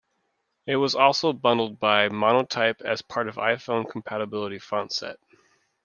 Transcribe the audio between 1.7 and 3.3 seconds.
by Monotype as part